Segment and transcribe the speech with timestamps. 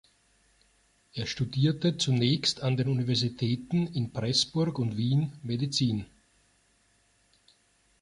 [1.13, 6.07] Er studierte zunächst an den Universitäten in Preßburg und Wien Medizin.